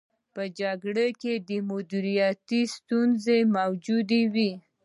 [0.33, 4.51] په جګړه کې د مدیریت ستونزې موجودې وې.